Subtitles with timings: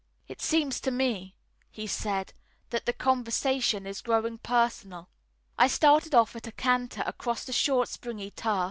[0.27, 1.35] "It seems to me,"
[1.69, 2.33] he said,
[2.71, 5.09] "that the conversation is growing personal."
[5.59, 8.59] I started off at a canter across the short, springy turf.